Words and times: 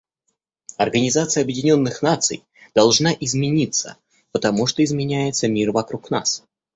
Организация 0.77 1.43
Объединенных 1.43 2.01
Наций 2.01 2.43
должна 2.73 3.11
измениться, 3.13 3.97
потому 4.31 4.65
что 4.65 4.83
изменяется 4.83 5.47
мир 5.47 5.71
вокруг 5.71 6.09
нас. 6.09 6.43